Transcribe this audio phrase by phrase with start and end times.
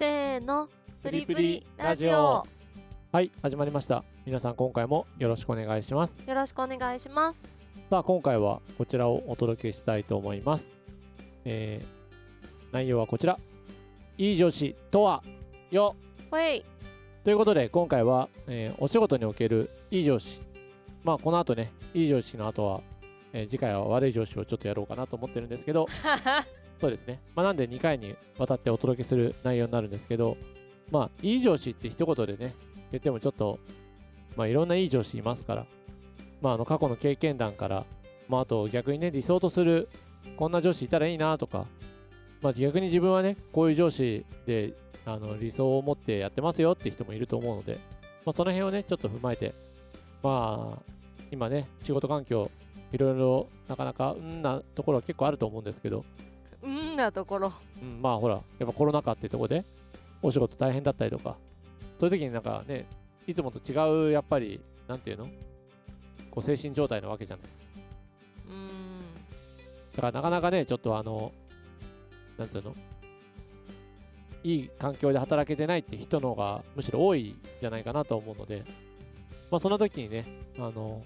[0.00, 0.70] せーの
[1.02, 2.46] プリプリラジオ。
[3.12, 4.02] はい始まりました。
[4.24, 6.14] 皆さん今回もよろしくお願いします。
[6.26, 7.46] よろしくお願いします。
[7.90, 10.70] さあ今回はこちらをお届けしたいと思います。
[11.44, 13.38] えー、内容はこちら。
[14.16, 15.22] いい上司とは
[15.70, 15.94] よ。
[16.30, 16.64] ほい。
[17.22, 20.40] ということで今回は、えーお仕事におけるいい上司。
[21.04, 22.80] まあこの後ねいい上司の後は、
[23.34, 25.84] えー次回は悪い上司をちょっとやろうかなと思ってるんですけど
[26.80, 27.20] そうですね。
[27.34, 30.36] まあ、なんで2回にわたってお届けする内容になるんですけど、
[30.90, 32.54] まあ、いい上司って一言でね、
[32.90, 33.58] 言ってもちょっと、
[34.36, 35.66] まあ、いろんないい上司いますから、
[36.40, 37.84] まあ、あの過去の経験談から、
[38.28, 39.88] まあ、あと逆にね、理想とする、
[40.36, 41.66] こんな上司いたらいいなとか、
[42.40, 44.72] まあ、逆に自分はね、こういう上司で
[45.04, 47.78] あの理想を持ってやってますよって人もいると思うので、
[48.24, 49.54] まあ、その辺をね、ちょっと踏まえて、
[50.22, 50.92] まあ、
[51.30, 52.50] 今ね、仕事環境、
[52.92, 56.04] いろいろなかなかうんなところは結構あると思うんですけど、
[56.62, 57.52] うんなところ。
[57.80, 59.64] うん、まあほら、やっぱコロナ禍ってとこで、
[60.22, 61.36] お仕事大変だったりとか、
[61.98, 62.86] そういう時になんかね、
[63.26, 65.28] いつもと違う、やっぱり、なんていうの？
[66.30, 67.46] こう精神状態なわけじゃない。
[68.48, 68.68] うん。
[69.94, 71.32] だからなかなかね、ちょっとあの、
[72.38, 72.74] なんていうの？
[74.42, 78.64] いい環境で働けてないって人の方がむしろ多いんじゃないかなと思うので、
[79.50, 80.26] まあその時にね、
[80.58, 81.02] あの、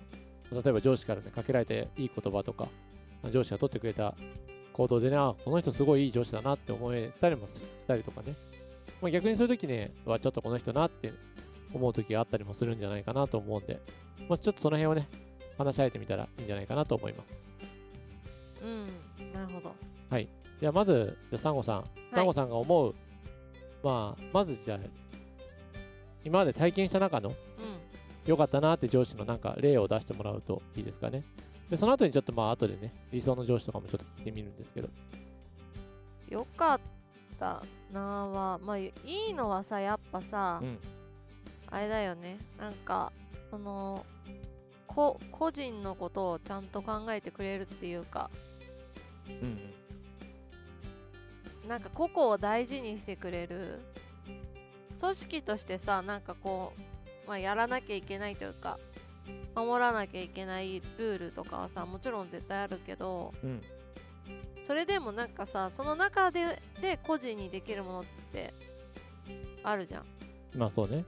[0.52, 2.68] 例えば上司からね、かけられていい言葉とか、
[3.32, 4.14] 上司が取ってくれた
[4.74, 8.34] 行動でね、あ、この人すごいいい上司だなって思えたりもしたりとかね。
[9.00, 11.12] まあ、逆にそういう時ね、はちょっとこの人なって
[11.72, 13.80] 思う時があったりもするんじゃないかなと思うんで、
[14.28, 15.08] まあ、ちょっとその辺をね、
[15.56, 17.34] 話し合えてみたらいいんじゃないかなと思います。
[18.62, 18.86] うん
[19.32, 19.74] なるほど
[20.60, 22.94] じゃあまず、じゃあサンゴさん、サンゴさんが思う、
[23.82, 24.78] まあ、まずじゃあ、
[26.24, 27.34] 今まで体験した中のうん
[28.26, 31.22] 良かったなって上司のなんか例を出してもらうといいですかね。
[31.70, 34.88] で、その後にちょっとまあ後でね、理想の上司とかもちょっと聞いてみるんですけど。
[36.28, 36.80] よかっ
[37.38, 37.62] た
[37.92, 40.78] なあはまあいいのはさやっぱさ、うん。
[41.70, 42.38] あれだよね。
[42.58, 43.12] なんか
[43.50, 44.04] その
[44.86, 48.30] こ個人のことをちゃんと考えてくれるっていうか。
[49.28, 49.72] うん。
[51.68, 53.80] なんか個々を大事にしてくれる。
[55.00, 56.72] 組織としてさなんかこ
[57.26, 58.78] う、まあ、やらなきゃいけないというか
[59.54, 63.50] 守らなきゃいけないルールとかはさもちろん絶対あるけどうん。
[63.50, 63.62] うん。
[64.64, 68.54] それでもなんかさその中でで個人にできるものって
[69.62, 70.04] あるじゃん
[70.56, 71.04] まあそうね。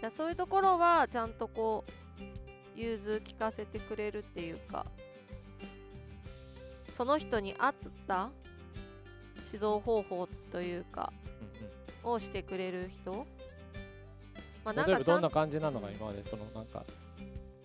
[0.00, 4.84] だそういうところはちゃんとこう融通聞かせてくれるっていうか
[6.92, 7.74] その人に合っ
[8.06, 8.30] た
[9.38, 11.12] 指導方法というか
[12.04, 13.26] うんをしてくれる人
[14.64, 14.76] まあうん。
[14.76, 16.84] なんかどんな感じなのが今までそのなんか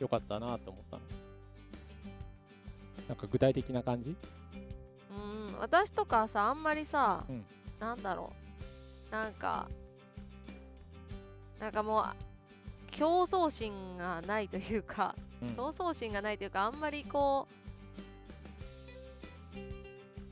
[0.02, 1.04] 良かったなと思ったの。
[3.08, 4.16] なんか具体的な感じ？
[5.12, 7.46] うん私とかさあんまりさ、うん。
[7.80, 8.34] なんだろ
[9.10, 9.12] う。
[9.12, 9.68] なんか
[11.60, 12.06] なんかもう
[12.90, 15.50] 競争心がないというかうん。
[15.56, 17.48] 競争心がないというかあんまりこ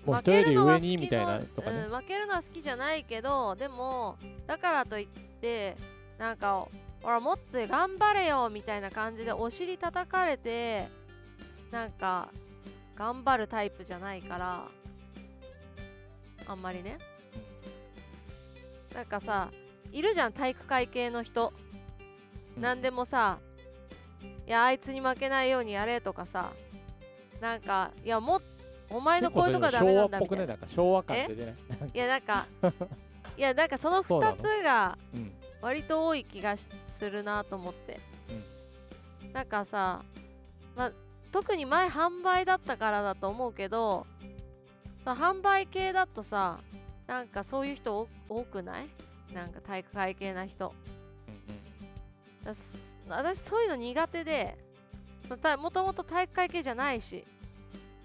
[0.07, 1.81] う負けるのは好きにみたいなのとかね。
[1.81, 5.07] うん、負けるのは好きじゃないけどでもだからといっ
[5.39, 5.77] て
[6.17, 6.67] なんか
[7.01, 10.89] ほらもっと頑張れよみたいな感じでお尻叩かれて
[11.71, 12.29] なんか
[12.95, 14.63] 頑張るタイプじゃないから
[16.45, 16.97] あんまりね。
[18.93, 19.49] なんかさ
[19.91, 21.53] いるじゃん体育会系の人、
[22.57, 22.61] うん。
[22.61, 23.39] なんでもさ
[24.45, 26.51] いやあいつに負けないようにやれとかさ
[27.39, 28.41] なんかいやもっ
[28.89, 30.57] お前のこういうとこはダメなんだみたいな。
[30.67, 31.55] 昭和感出てね。
[31.93, 32.47] いやなんか
[33.37, 35.31] いやなんかその2そうなのつがうん。
[35.61, 36.55] 割と多い気が
[36.99, 38.01] するなと思って、
[39.31, 40.03] なんかさ、
[40.75, 40.91] まあ、
[41.31, 44.05] 特に前販売だったからだと思うけど
[45.05, 46.59] さ販売系だとさ
[47.07, 48.89] なんかそういう人多多くない？
[49.33, 50.73] なんか体育会系な人。
[50.73, 51.51] う
[52.43, 52.75] んだす
[53.07, 54.57] 私そういうの苦手で
[55.41, 57.25] たもともと体育会系じゃないし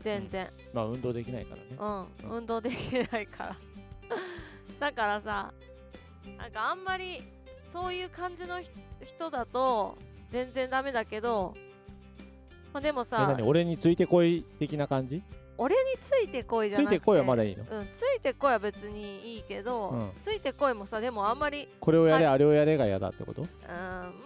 [0.00, 2.08] 全然、まあ運動できないからね。
[2.24, 3.56] うん、運動できないから。
[4.78, 5.52] だからさ
[6.38, 7.22] なんかあんまり
[7.74, 8.70] そういう感じのひ
[9.02, 9.98] 人だと
[10.30, 11.54] 全然ダメだけど、
[12.72, 13.42] まあ、でもえ、さ何？
[13.42, 15.24] 俺についてこい的な感じ？
[15.58, 17.64] 俺についてこいじゃなくてついてこいはまだいいの？
[17.68, 20.10] うん、ついてこいは別にいいけど、うん。
[20.20, 23.42] ついてこいもさでもあんまりこれをやれ、はあれをやれが嫌だってこと？
[23.42, 23.48] うん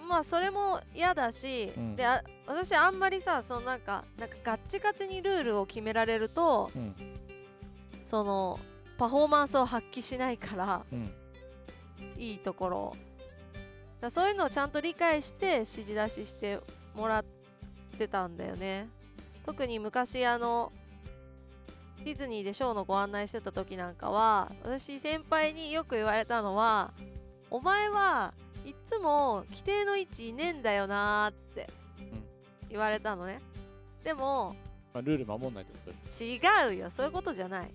[0.08, 1.96] まあそれも嫌だし、うん。
[1.96, 6.94] であ私あんまりさそのなんかなんかガッチガチにルールを決められるとうん。
[8.04, 8.60] その
[8.98, 11.10] パフォーマンスを発揮しないからうん。
[12.16, 12.96] いいところ
[14.00, 16.60] だそういうのをちゃんと理解して指示出しして
[16.94, 17.24] もらっ
[17.98, 18.88] てたんだよね。
[19.44, 20.72] 特に昔あの
[22.04, 26.92] ディズニーでショーのご案内してた時なんかは私先輩によく言われたのは
[27.50, 28.34] 「お前は
[28.64, 31.68] いっつも規定の位置いねえんだよな」って
[32.68, 33.40] 言われたのね、
[34.04, 34.54] でも
[34.92, 36.40] まあ、ルール守んないってこと違
[36.74, 36.90] うよ。
[36.90, 37.70] そういうことじゃない。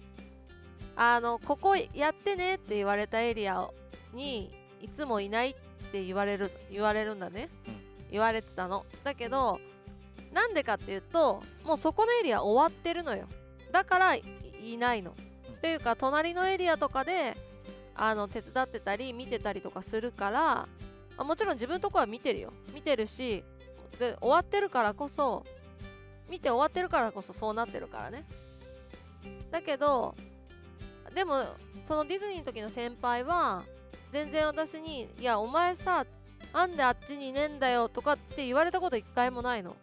[0.95, 3.67] あのここやってねって言われたエリア
[4.13, 7.75] にいつもいないって言われる言われるんだね、うん。
[8.09, 8.85] 言われてたの。
[9.03, 9.59] だけど
[10.31, 13.27] なんでかっていうともうそこのエリア終わってるのよ。
[13.71, 14.23] だからい
[14.61, 15.53] いないの、うん。
[15.55, 17.35] っていうか隣のエリアとかで
[17.95, 20.67] あの手伝ってたり見てたりとかするから
[21.17, 22.53] あもちろん自分のとこは見てるよ。
[22.73, 23.43] 見てるし
[23.99, 25.45] で終わってるからこそ
[26.29, 28.25] 見て終わってるからこそそうなってるからね。
[29.51, 30.15] だけど
[31.13, 31.45] でも
[31.83, 33.63] そのディズニーの時の先輩は
[34.13, 36.05] 全然私に「いやお前さ
[36.53, 39.75] なんであっちにいねえんだよ」とかって言われたこと一回もないの。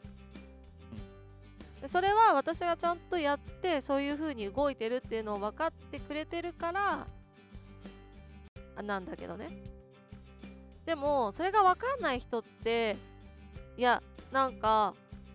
[1.83, 7.07] でそれは私がちゃんとやってそういう風に動いてるっていうのを分かってくれてるから
[8.77, 9.51] あなんだけどね。
[10.85, 12.97] でもそれが分かんない人って
[13.77, 14.01] いや
[14.31, 14.95] なんか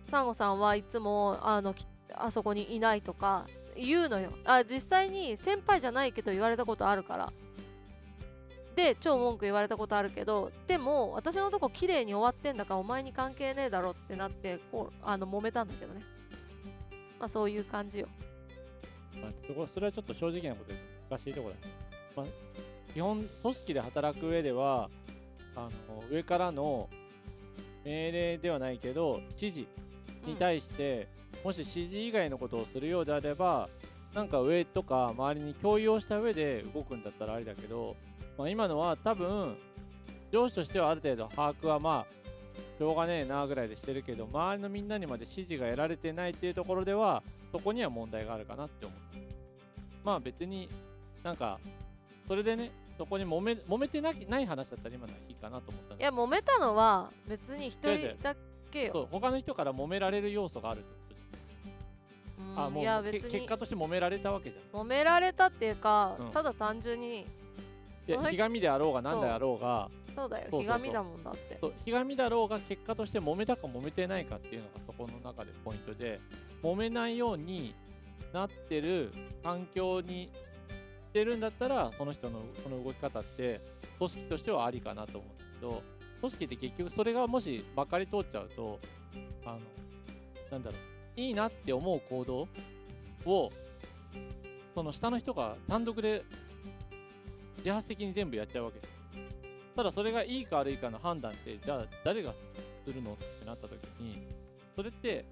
[0.09, 3.45] サンゴさんはいつもあのきあそこにいないとか
[3.75, 4.31] 言うのよ。
[4.45, 7.33] あ実際に先輩じゃないけど言われたことあるから
[8.75, 16.01] で超文句言われたことあるけどでも私のとこ綺麗に終わってんだからお前に関係ねえだろってなってこうあの揉めたんだけどね。
[17.19, 18.07] まあそういう感じよ。
[19.21, 20.79] まあ、それはちょっと正直なことで
[21.09, 21.61] 難しいところだ、
[22.17, 22.25] まあ、
[22.93, 24.89] 基本組織で働く上では
[25.55, 26.89] あの上からの
[27.85, 29.69] 命令ではないけど指示
[30.25, 31.07] に対して、
[31.43, 33.69] もし指示以外のことをするようであれば
[34.13, 37.95] なんか上とか周りに共有をした上で動くんだったらありだけど、
[38.37, 39.57] まあ、今のは多分
[40.31, 42.15] 上司としてはある程度把握はまあ
[42.77, 48.97] しょうがねえなぐらいでしてるけど周りのみんなにまで指示が得られてないっていうところではそこには問題があるかなって思う。
[50.03, 50.69] まあ別に
[51.23, 51.59] なんか
[52.27, 58.35] それでねそこに揉め揉めてなきない話だったら今のはいいかなと思ったんいでや揉めたのは別に一人だ
[58.71, 58.91] けよ。
[58.93, 62.59] そう他の人から揉められる要素があるってことじうん。
[62.59, 64.81] ゃんあもういや別にけ結果として揉められたわけじゃん。
[64.81, 66.31] 揉められたっていうか、うん。
[66.31, 67.25] ただ単純に
[68.05, 71.57] ひがみであろうが何であろうがそうだよひがみだもんだって。
[71.59, 76.19] そうひがみだろうが結果として揉めたか揉めてないかっていうのがそこの中でポイントで
[76.63, 77.75] 揉めないように
[78.33, 79.11] なってる
[79.43, 80.29] 環境に
[81.09, 83.61] してるんだったらその人のその動き方って
[83.97, 85.83] 組織としてはありかなと思うんだけど
[86.19, 88.79] 組織って結局それがもしまかり通っちゃうと
[89.45, 89.59] あの
[90.51, 90.77] なんだろ
[91.17, 92.47] ういいなって思う行動
[93.25, 93.51] を
[94.73, 96.23] その下の人が単独で
[97.65, 98.79] 自発的に全部やっちゃうわけ。
[98.79, 98.93] です
[99.75, 102.31] ただそれがいいか悪いかの判断ってじゃあ誰が
[102.85, 104.27] するのってなった時に
[104.75, 105.25] それって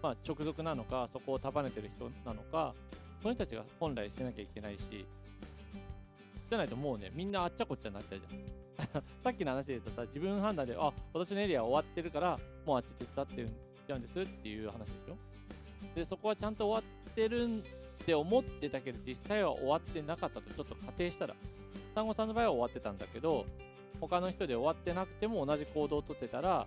[0.00, 2.74] まあ直属なのかそこを束ねてる人なのか
[3.20, 5.04] その人たちが本来してなきゃいけないし
[6.48, 9.02] じゃないともうねみんなあっちゃこっちゃになっちゃうじゃん。
[9.24, 13.52] さっきの話で言うとさ自分判断であ私のエリア終わってるからもうあっち手伝ってるん
[13.86, 15.16] ちゃうんですっていう話でしょ。
[15.96, 17.62] でそこはちゃんと終わってるんっ
[18.06, 21.34] て思ってたけど実際は終わってなかったとちょっと仮定したら
[21.94, 23.46] 単語さんの場合は終わってたんだけど
[24.00, 26.66] 他の人で終わってなくても同じ行動をとってたら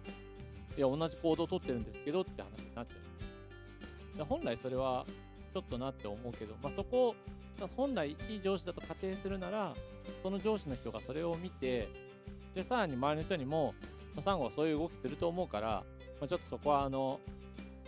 [0.78, 2.94] いや同じ行動をとってるんですけどって話になっちゃ
[4.16, 4.18] う。
[4.18, 5.06] で本来それは
[5.54, 7.16] ちょっとなって思うけど、まあ、そこを
[7.60, 9.74] まあ本来いい上司だと仮定するなら
[10.24, 11.90] その上司の人がそれを見て
[12.56, 13.74] でさらに周りの人にも、
[14.16, 15.84] まあ、サンゴはそういう動きすると思うから、
[16.20, 17.20] まあ、ちょっとそこはあの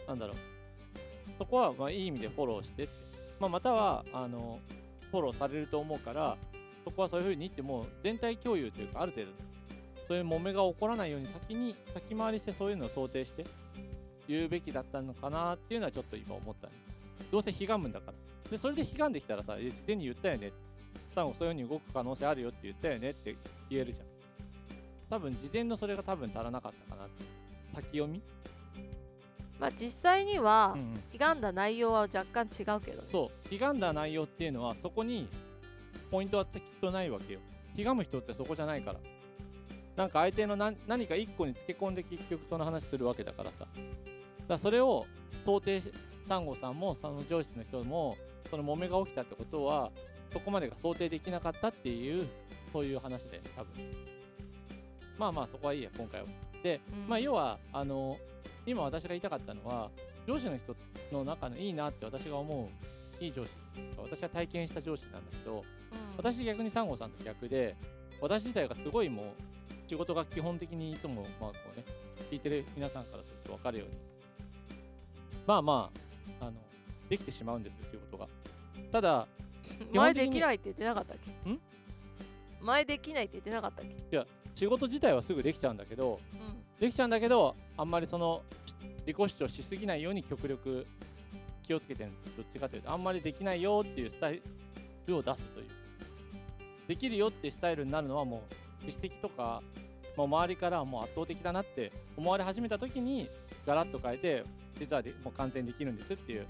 [0.08, 0.36] なんだろう。
[1.38, 2.90] そこはまあいい意味でフォローして、
[3.40, 4.60] まあ、またはあの
[5.12, 6.38] フォローされると思うから
[6.90, 9.32] そこはそういうふうに言っても全体共有というかある程度
[10.08, 13.46] そういう揉めが起こらないように先に先回りしてそういうのを想定して
[14.28, 16.74] 言うべきだったのかなっていうのはちょっと今思ったね
[17.32, 18.14] どうせひがむんだから。
[18.50, 20.52] でそれでひがんできたらさえ事前に言ったよね。
[21.14, 23.36] 多分そういうふうに動く可能性あるよって言ったよねって
[23.70, 24.06] 言えるじゃん
[25.10, 27.26] 多分事前のそれが多分足らなかったかなって。
[27.76, 28.22] 先読み、
[29.60, 30.82] まあ実際にはうん。
[30.82, 33.08] うん、だ内容は若干違うけどね。
[33.12, 35.28] そう、ひがんだ内容っていうのは、そこに
[36.12, 37.40] ポイントはきっとないわけよ。
[37.76, 39.00] ひがむ人ってそこじゃないから。
[39.96, 43.60] なんか相手の何何か一個につけ込んで結局その話するわけだからさ。
[43.60, 43.74] だか
[44.48, 45.06] らそれを
[45.46, 45.92] 想定し、
[46.28, 48.18] 丹後さんもその上司の人も、
[48.50, 49.92] その揉めが起きたってことは、
[50.32, 52.28] そこまでが想定できなかったっていう、
[52.72, 53.74] そういう話で、多分。
[55.18, 56.28] まあまあ、そこはいいや、今回は。
[56.64, 58.18] で、うんまあ要は、あの、
[58.66, 59.90] 今私が言いたかったのは、
[60.28, 60.76] 上司の人
[61.12, 62.70] の中のいいなって私が思
[63.20, 63.52] ういい上司
[63.98, 65.64] 私は体験した上司なんだけどうん。
[66.18, 67.76] 私逆にサンゴさんと逆で
[68.22, 69.26] 私自体がすごいもう
[69.90, 71.84] 仕事が基本的にいつもまあこうね
[72.32, 73.96] 聞いてる皆さんからすると分かるように。
[75.48, 75.90] まあま
[76.40, 76.54] ああの
[77.10, 78.28] できてしまうんですよ仕事が。
[78.92, 79.28] ただ
[79.94, 81.50] 前できないって言ってなかったっけ？
[81.50, 81.60] ん？
[82.62, 84.26] 前できないって言ってなかったっけ？
[84.56, 86.64] 仕事自体はすぐできちゃうんだけどうん。
[86.80, 88.44] できちゃうんだけどあんまりその
[89.08, 90.86] 自己主張しすぎないように極力
[91.70, 93.04] 気をつけてるんですどっちかというとあん。
[93.04, 94.42] まりできないよっていうスタイ
[95.06, 95.68] ルを出すという
[96.88, 98.42] できるよってスタイルになるのはも
[98.82, 99.62] う実績とか
[100.18, 103.30] もう周りからもう圧倒的だなって思われ始めた時に
[103.68, 104.44] ガラッと変えて
[104.80, 106.48] 実はでもう完全にできるんですっていう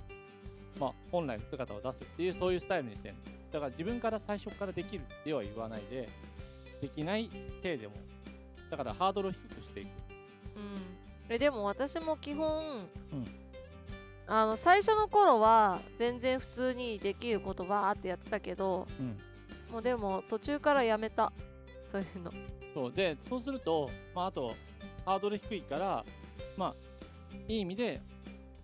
[0.80, 6.08] まあ本来の姿を出すっていうそういうスタイルにしてるんですだから自分から最初からできるっては言わないで
[6.80, 7.30] できない
[7.62, 7.96] 体でも
[8.72, 9.90] だからハードルを低くしていく
[11.30, 13.49] うん、でも私も基本、うん。
[14.31, 19.17] あの最初の頃は全然普通にできることバーってやってたけどうん。
[19.71, 21.31] もうでも途中からやめた。
[21.86, 22.31] そういうの。
[22.74, 22.91] そう。
[22.93, 24.53] でそうすると、まあ、あと
[25.03, 26.05] ハードル低いから
[26.55, 26.75] まあ
[27.48, 28.01] いい意味で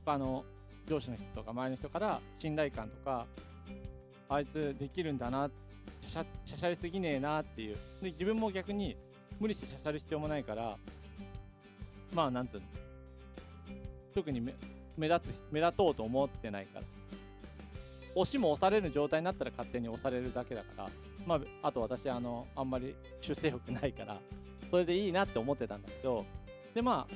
[0.05, 0.45] 他の
[0.87, 3.25] 上司の人とか周りの人から信頼感とか
[4.29, 5.49] あいつできるんだな
[6.05, 7.77] しゃしゃしゃしゃりすぎねえなっていう。
[8.03, 8.95] で自分も逆に
[9.39, 10.77] 無理してしゃしゃる必要もないから
[12.13, 12.61] まあなんつうの。
[14.13, 14.53] 特に目
[14.97, 16.85] 目立つ目立とうと思ってないから。
[18.15, 20.89] 押しも押される状態になったら勝手に押されるだけだから。
[21.25, 24.19] まあ、あと私あのあんまり出世欲ないから
[24.69, 26.25] それでいいなって思ってたんだけど。
[26.73, 27.07] でま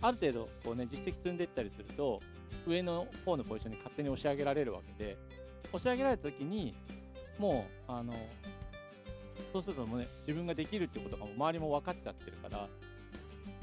[0.00, 2.20] あある程度こうね実績積んでいったりすると
[2.66, 5.16] 上の方のポジションに勝手に押し上げられるわけで。
[5.72, 6.74] 押し上げられた時に
[7.38, 8.12] もうあの
[9.52, 12.68] そうするともうね自分ができるっていうことがもう周りも分かっちゃってるから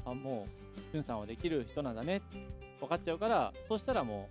[0.04, 2.20] あもうしゅんさんはできる人なんだね。
[2.80, 4.28] 分かっちゃうからそうしたらも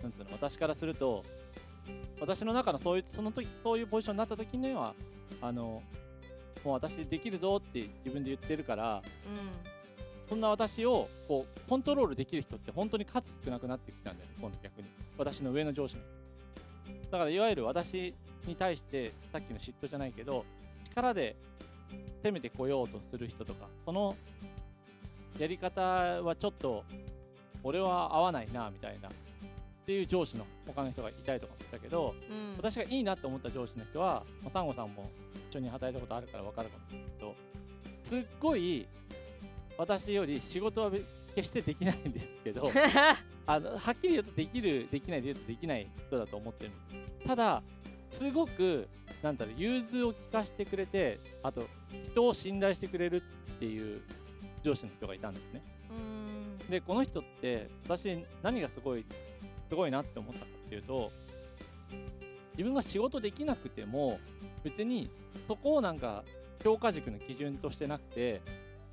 [0.00, 1.24] うなんつうの私からすると
[2.20, 4.94] 私の中のそういうその時そういうポジションになった時には
[5.40, 5.82] あの
[6.64, 14.88] もう私できるぞって自分で言ってるからうそんな私をこうコントロールできる人って本当に数少なくなってきたんだよね今度逆に。
[15.18, 17.10] 私の上の上司の人。
[17.10, 18.14] だからいわゆる私
[18.46, 20.44] に対してさっきの嫉妬じゃないけど
[20.90, 21.36] 力で
[22.22, 24.16] 攻めてこようとする人とかその
[25.38, 26.84] やり方はちょっと
[27.64, 29.08] 俺は合わないなみたいな。
[29.08, 32.56] っていう上司の他の人がいたりとかもしたけどんうん。
[32.56, 35.10] 私がいいなって思った上司の人は、まあ、サンゴさんも
[35.50, 37.34] 一緒に働いたことあるから分かるかもしれないけど
[38.02, 38.86] すっごい
[39.76, 41.02] 私より仕事はべ
[41.34, 42.70] 決してできないんですけど
[43.46, 46.70] あのはっきり言うとできるできないで言うとできない人だと思ってる。
[47.26, 47.62] ただ
[48.10, 48.88] すごく
[49.22, 51.66] なんだろう融通を利かしてくれてあと
[52.04, 53.22] 人を信頼してくれる
[53.56, 54.00] っていう
[54.62, 55.62] 上司の人がいたんですね。
[55.66, 55.73] うん
[56.68, 59.04] でこの人って私何がすごい
[59.68, 61.10] すごいなって思ったかっていうと
[62.52, 64.18] 自分が仕事できなくても
[64.62, 65.10] 別に
[65.46, 66.24] そこをなんか
[66.62, 68.40] 評価軸の基準としてなくて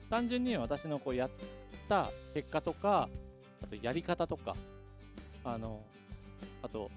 [0.10, 1.30] 単純に私のこうやっ
[1.88, 3.08] た結果とか
[3.64, 4.56] あとやり方とか
[5.44, 5.82] あの
[6.62, 6.92] あと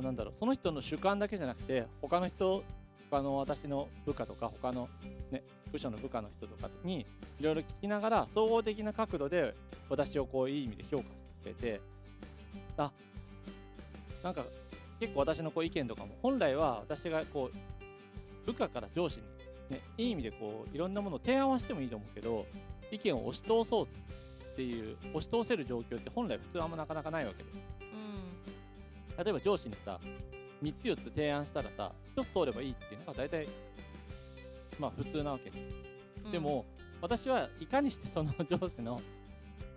[0.00, 2.62] なんだろうその人の主観だけじゃなくて他の人
[3.10, 4.88] 他の私の部下とか他の、
[5.30, 5.42] ね、
[5.72, 7.06] 部署の部下の人とかに
[7.40, 9.54] いろいろ聞きながら総合的な角度で
[9.88, 11.80] 私をこういい意味で評価してくれて
[12.76, 12.90] あ
[14.22, 14.44] なんか
[15.00, 19.18] 結構私のこう意見とかも本来は私がこう部下から上司
[19.70, 22.46] に、ね、いい意味でこういろんなものを提案はしてもいいと思うけど
[22.90, 29.24] 意見を押し通そうっていう押し通せる状況って本来普通あんまなかなかないわけでうん。
[29.24, 30.00] 例えば上司にさ
[30.62, 33.48] 3つ4つ提案したらさ1つ通ればいいっていうのが大体
[34.78, 35.50] まあ普通なわけ。
[35.50, 35.56] で
[36.24, 36.32] うん。
[36.32, 36.64] でも、
[37.00, 39.00] 私はいかにしてその上司の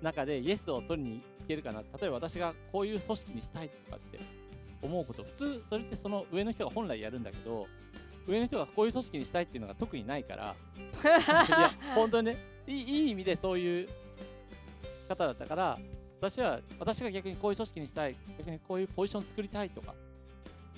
[0.02, 1.82] 中でイエスを取りに行けるかな。
[1.82, 4.20] 例えば私がこういう組織にしたいとかって
[4.82, 5.24] 思うこと。
[5.24, 7.68] 普通それってその上の人が本来やるんだけど
[8.28, 10.56] 上の人がこういう組織にしたいっていうのが特にないから。
[11.48, 12.38] いや本当にね
[12.68, 13.90] いいいい意味でそういう
[15.08, 15.80] 方だったから
[16.22, 19.96] 私は私が逆にこういう組織にしたい逆にこういうポジション作りたいとか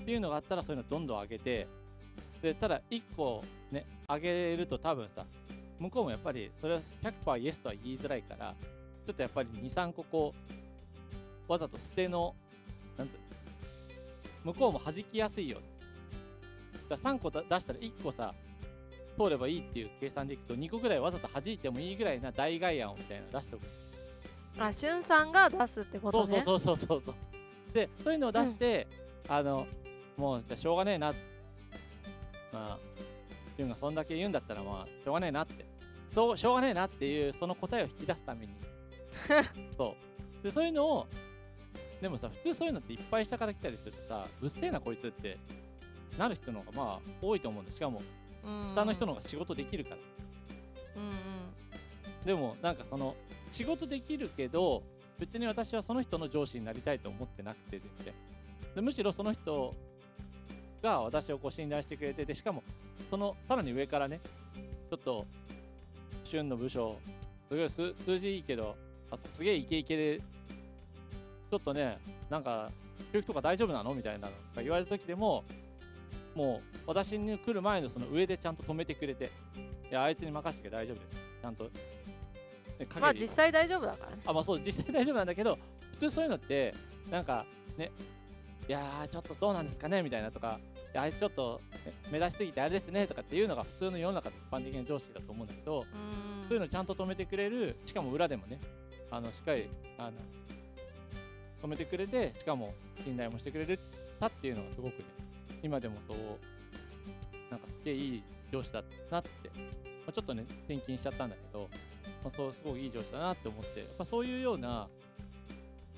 [0.01, 1.68] っていうのがあったらそういうのどんどん上げて
[2.42, 5.25] でただ1個ね上げると多分さ
[5.80, 6.82] 向こうもやっぱりそれは
[7.25, 8.53] 100%イエスとは言いづらいから
[9.06, 10.34] ちょっとやっぱり23個こ
[11.48, 12.36] うわざと捨ての
[12.98, 13.18] なんて
[14.44, 15.60] 向こうも弾きやすいよ
[16.89, 18.34] だから3個だ出したら1個さ
[19.18, 23.63] 通ればいいっていう計算でいくと2個ぐらいわざと弾いてもいいぐらいな代替案をみたいなの出しておく。
[24.58, 26.44] あしゅんさんが出すってことね。
[26.46, 27.15] そうそうそうそうそう
[27.74, 28.88] でそういうのを出して、
[29.30, 29.65] あの
[30.18, 31.13] もうじゃあしょうがねえな。
[32.51, 32.80] まあ
[33.62, 35.65] 自分がそんだけ言うんだったらまあしょうがねえなって。
[36.15, 38.53] そうしょうがねえなっていうその答えを引き出すために。
[39.77, 39.96] そ
[40.41, 40.44] う。
[40.44, 41.08] でそういうのを
[42.01, 45.38] でもさ普通そういうのっていっぱい下から来たりするとさうっせえなこいつって
[46.18, 48.01] なる人の方がまあ多いと思うんでしかも
[48.74, 49.98] 下の人の方が仕事できるから。
[50.96, 52.25] うんうん。
[52.25, 53.15] でもなんかその
[53.51, 54.82] 仕事できるけど
[55.20, 58.13] 別に私はその人の上司になりたいと思ってなくて全然。
[58.74, 59.75] でむしろその人
[60.82, 62.64] が私をこう信頼してくれてでしかも
[63.10, 64.20] そのさらに上からね
[64.90, 65.26] ちょっと
[66.26, 66.98] 旬の部署
[67.50, 68.76] すごい数数字いいけど
[69.12, 70.20] あすげえイケイケで
[71.50, 71.98] ちょっとね
[72.30, 72.72] なんか
[73.12, 73.94] 教育とか大丈夫なの？
[73.94, 75.44] みたいなのが言われた時でも
[76.34, 79.32] もう私に来る前のその上でちゃんと止めてくれて
[79.90, 81.08] いやあいつに任せて大丈夫です。
[81.42, 81.70] ちゃんと、ね、
[83.02, 84.22] まあ実際大丈夫だからね。
[84.26, 85.58] あまあそう実際大丈夫なんだけど
[85.92, 86.74] 普通そういうのって
[87.10, 87.46] なんか
[87.78, 87.92] ね
[88.70, 90.02] いやーちょっとどうなんですかね？
[90.04, 90.60] みたいなとか
[91.00, 95.86] あいつちょっと、ね、目立ちすぎてあれですねとかっていうのが普通の世の中で一般的な上司だと思うんだけど
[96.48, 98.60] そういうのちゃんと止めてくれるしかも裏でもね
[99.10, 100.12] あのしっかりあの
[101.63, 103.79] 止めてくれてしかも信頼もしてくれる
[104.19, 105.05] たっていうのがすごくね
[105.63, 106.17] 今でもそう
[107.50, 109.62] なんかすげえいい上司だなって、ま
[110.07, 111.69] あ、ちょっとね転勤しちゃったんだけど、
[112.24, 114.88] まあ、そうすごくいい上司だなって思ってやっぱそういうような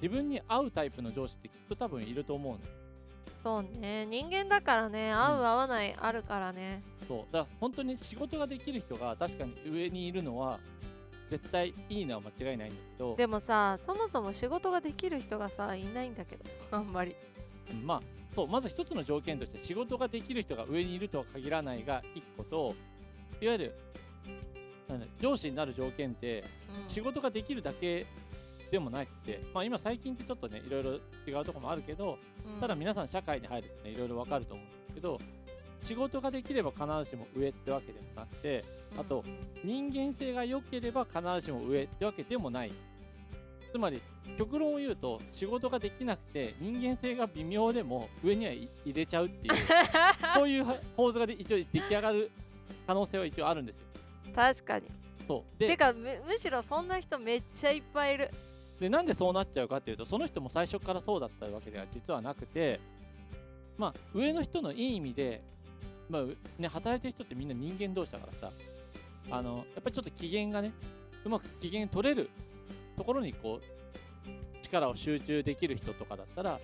[0.02, 2.60] 自分に合うタイプの上司ってきっと多分いると思うの
[3.44, 4.06] そうね。
[4.06, 7.18] 人間だからね合う合わないあるからね、そう。
[7.32, 10.60] だから本当に仕事ができる人が確かに上にいるのは
[11.30, 13.16] 絶対いいのは間違いないんだけど。
[13.18, 17.16] でもさそもそも仕事ができる人がさいないんだけどあんまり。
[17.72, 18.02] うんまあ
[18.36, 18.48] そう。
[18.48, 22.76] まず一つの条件として仕事ができる人が上にいるとは限らないが一個と
[23.42, 23.76] いわゆる
[25.20, 26.46] 上司になる条件って
[26.84, 26.90] うん。
[26.90, 28.06] 仕事ができるだけ
[28.74, 30.92] でもなくて、まあ、今最近ってちょっとねいろいろ
[31.28, 32.60] 違うところもあるけどうん。
[32.60, 35.20] ただ皆さん社会に入るとねいろいろわかると思うんですけど
[35.84, 38.66] 仕事ができれば必ずしも上ってわけでもなくて
[38.98, 39.24] あと
[39.64, 42.74] 人間性が良ければ必ずしも上ってわけでもない。
[43.72, 44.02] つまり
[44.40, 49.54] 極論を言うと仕事ができなくて人間性が微妙でも上にはい入れちゃうっていう
[50.36, 50.66] そういう
[50.98, 52.32] 構図がで一応出来上がる
[52.88, 53.84] 可能性は一応あるんですよ。
[54.36, 54.88] 確かに。
[55.28, 55.60] そう。
[55.60, 58.32] てでかむむしろそんな人めっちゃいっぱいいる
[58.80, 62.80] でなんでそうなっちゃうかっていうとその人も最初からそうだったわけでは実はなくて
[63.78, 65.42] まあ上の人のいい意味で、
[66.10, 68.54] まあうね、働いてる人ってみんな人間同士だからさ
[69.32, 70.72] あのやっぱりちょっと機嫌がね
[71.24, 72.30] うまく機嫌取れる
[72.98, 76.60] ところにこう力を集中できる人とかだったら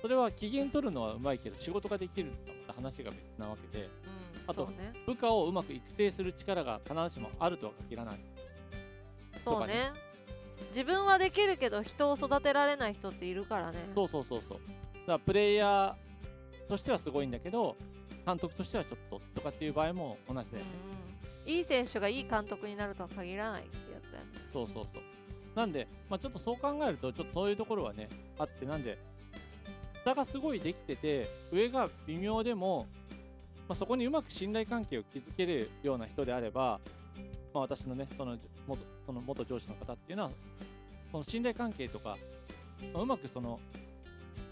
[0.00, 2.38] それは機嫌取るのはうまいけど仕事ができるのは
[2.68, 4.92] また話が別なわけでうんあとそうね。
[5.06, 8.18] 部下をうまく育成する力が必ずしもあるとは限らない。
[9.44, 9.74] とかね。
[9.74, 10.13] そうね
[10.68, 14.58] 自分はできるけど人を育てられない人っているからねそうそうそうそう。
[14.58, 17.76] だからプレイヤーとしてはすごいんだけど、
[18.26, 20.70] 監督としてはちょっととかっていう場合も同じだよね。
[20.86, 21.04] うんうん
[21.46, 25.02] いい選手がいい監督になるとは限らないってやつだよねそうそうそう。
[25.54, 28.98] なんで、まあ、ちょっとそう考えると、ちょっとそういうところはね、あって、なんで、
[30.04, 32.86] 下がすごいできてて、上が微妙でも、
[33.68, 36.80] まあ、そこにうまく信頼関係を築けるような人であれば、
[37.54, 38.36] まあ、私のね、その
[38.66, 40.30] 元その元上司の方っていうのは、
[41.12, 42.16] その信頼関係とか、
[42.92, 43.60] まあうまくその、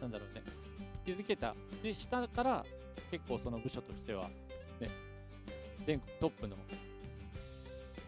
[0.01, 0.43] なんだろうね、
[1.05, 1.55] 築けた。
[1.83, 2.65] で、下から
[3.11, 4.29] 結構その部署としては、
[4.81, 4.89] ね、
[5.85, 6.57] 全国トップの、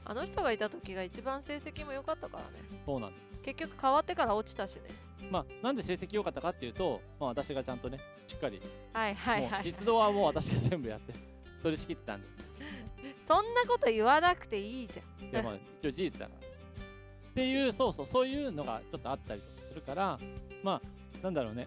[0.04, 3.24] あの人がいた時が一番成績も良かったからねそうなんです。
[3.42, 4.82] 結局変わってから落ちたしね
[5.30, 8.60] まあ、なんで成績良かったかっていうと、まあ、私がちゃんとね、しっかり
[8.92, 11.14] はいはいもうはい実動はもう私が全部やって
[11.62, 12.43] 取り仕切ってたんで
[13.26, 15.30] そんなこと言わなくていいじゃん。
[15.30, 16.54] で、まあ、一応事実だから。
[17.34, 20.18] っていうそうそうそういうのがちょっとあったりとかするから
[20.62, 21.66] まあなんだろうね、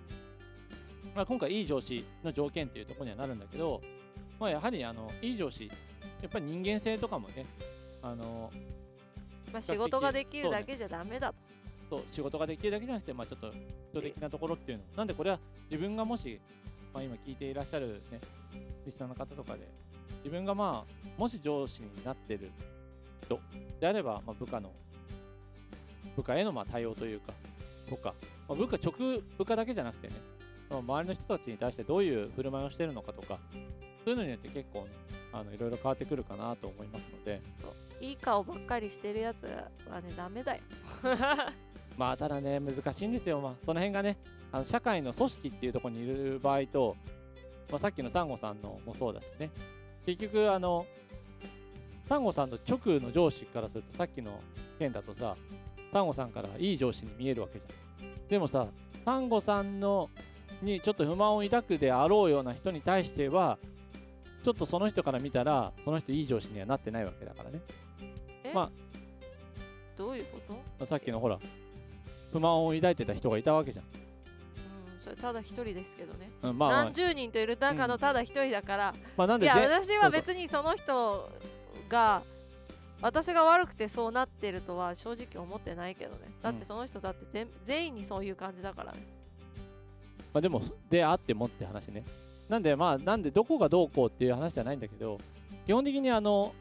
[1.13, 3.82] まあ、今回いい上司の条件っていうところにはなるんだけど、
[4.39, 5.70] まあ、やはりあのいい上司
[6.22, 7.46] やっぱり人間性とかもね
[8.02, 8.50] あの
[9.52, 11.36] まあ仕事ができるだけじゃダメだと。
[11.89, 13.52] そう仕事ができるだけじゃなくて、まあ、ちょっと
[13.91, 14.84] 人的なところっていうの。
[14.96, 15.39] なんでこれは
[15.70, 16.39] 自分がもし、
[16.93, 18.20] まあ、今聞いていらっしゃるね
[18.86, 19.67] リスナーの方とかで
[20.28, 22.52] 自分がまあもし上司になってる
[23.24, 23.40] 人
[23.80, 24.74] であれば、まあ、部下の
[26.18, 27.32] 部下へのまあ対応というか
[27.90, 28.13] とか、
[28.50, 30.16] まあ、部下直部下だけじゃなくてね、
[30.70, 33.40] まあ、周りの人たちに対してどういう振る舞いをしてるのかとか
[34.04, 34.88] そういうのによって結構ね
[35.32, 37.42] あのいろいろ変わってくるかなと思いますので。
[38.00, 39.44] いい顔ばっかりしてるやつ
[39.90, 40.62] はねダメだよ。
[41.98, 43.40] まあただね、難しいんですよ。
[43.40, 44.18] まあその辺がね、
[44.52, 46.96] あの社会の組織っていうところにいる場合と、
[47.72, 49.50] まあ、さっきのサンゴさんのもそうだしね、
[50.08, 50.86] 結局あの、
[52.08, 54.39] サンゴさんの直の上司からすると、さっきの
[54.80, 55.36] 件だとさ、
[55.91, 58.28] サンゴさんからいい上司に見えるわけじゃん。
[58.30, 58.67] でもさ、
[59.04, 60.10] サンゴさんの
[60.62, 63.58] にちょっと不満を抱くであろうような人に対しては、
[64.43, 67.60] ちょっとその人から見たら、その人いい上司にはなってないわけだからね。
[68.46, 68.54] え？
[68.54, 68.72] まあ
[69.98, 70.39] どういうこ
[70.80, 70.86] と？
[70.86, 71.38] さっきのほら、
[72.32, 73.86] 不満を抱いてた人がいたわけじゃん。
[75.10, 76.84] うんそれただ一人ですけどね、うん、まあ、まあ。
[76.86, 81.30] 何、十人といる中のただ一人だから、まあ、なんでぜいや私は別にその人
[81.89, 82.24] が
[83.02, 86.32] 私が悪くてそうなってるとは正直思ってないけどね。
[86.41, 89.00] だってその人だって全全員にそういう感じだからね。
[89.00, 92.04] ままあ、でもであってもって話ね。
[92.50, 95.20] なんでまあなんでどこがどうこうっていう話じゃないんだけど
[95.65, 96.54] 基本的にあの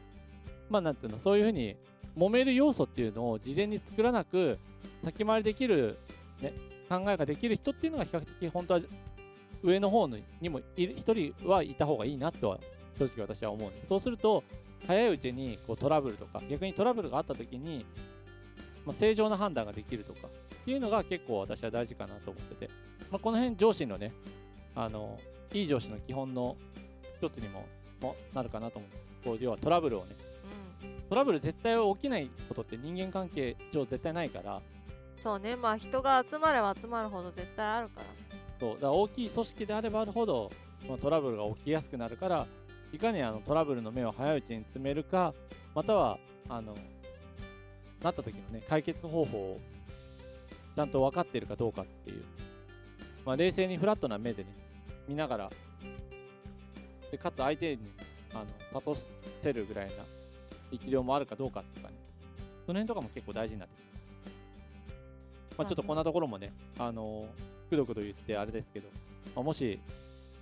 [0.69, 1.75] まあなんていうのそういうふうに
[2.17, 4.59] 揉める要素っていうのを事前に作らなく
[5.03, 5.97] 先回りできる、
[6.41, 6.53] ね、
[6.89, 8.81] 考えができる人っていうのが比較的本当は
[9.63, 12.59] 上の方にも1人はいた方がいいなとは
[12.97, 13.87] 正直私は思うんです。
[13.87, 14.43] そうすると
[14.85, 17.85] 早いうちにこうトラブルとか逆にトラブルがあった時に、
[18.85, 22.71] まあ、正常な判断ができるとかっていうのが結構私は大事かなと思ってて、
[23.11, 24.13] まあ、この辺上司のね
[24.75, 25.19] あの
[25.53, 26.55] いい上司の基本の
[27.19, 27.65] 一つにも
[28.01, 28.91] もなるかなと思う。
[29.25, 30.15] こう要はトラブルをね、
[30.83, 34.61] うん、トラブル絶対起きないことって人間関係上絶対ないから
[35.21, 35.55] そうね。
[35.55, 38.41] まあ人が集まれば集まるほど絶対あるからね。
[38.59, 38.73] そう。
[38.75, 40.51] だから大きい組織であればあるほど、
[40.87, 42.47] まあ、トラブルが起きやすくなるから
[42.93, 45.33] いかにあのトラブルの目を早いうちに詰めるか
[45.75, 46.17] または
[46.49, 46.75] あの
[48.01, 49.59] なった時のね解決方法を
[50.75, 52.23] ちゃんと分かってるかどうかっていう、
[53.25, 54.49] まあ、冷静にフラットな目でね
[55.07, 55.49] 見ながら
[57.11, 57.91] でかつ相手に
[58.33, 59.01] あの諭
[59.41, 60.03] せるぐらいな
[60.71, 61.93] 力量もあるかどうかとかね。
[62.67, 63.86] その辺とかも結構大事になってきます
[65.57, 67.25] まあ、ちょっとこんなところもね、あの
[67.69, 68.87] くどくど言ってあれですけど、
[69.35, 69.79] まあ、もし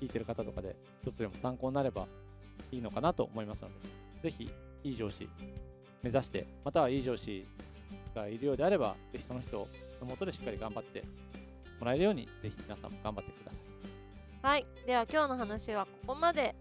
[0.02, 2.08] 聞いてる方とかで、ちょっとでも参考になれば
[2.72, 3.70] いいのかなと思いますの
[4.22, 4.50] で、ぜひ、
[4.84, 5.28] いい上司
[6.04, 7.46] 目指して、またはいい上司
[8.14, 9.68] がいるようであれば、ぜひその人
[10.02, 11.04] のもとでしっかり頑張って
[11.80, 13.66] もらえるように、ぜひ皆さんも頑張ってください。
[14.42, 16.56] はい、では今日の話はここまで。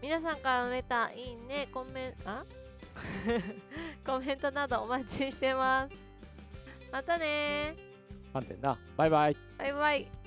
[0.00, 2.44] 皆さんからのレター、いいね、コメント、あ？
[4.06, 6.07] コメントなどお待ちしてます。
[6.90, 8.42] またねー。
[8.42, 8.78] 点だ。
[8.96, 9.36] バイバイ。
[9.58, 10.17] バイバイ。